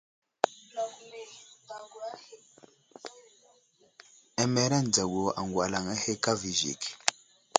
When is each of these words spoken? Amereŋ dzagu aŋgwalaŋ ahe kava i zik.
Amereŋ 4.41 4.83
dzagu 4.93 5.21
aŋgwalaŋ 5.39 5.85
ahe 5.95 6.13
kava 6.23 6.45
i 6.51 6.53
zik. 6.59 6.81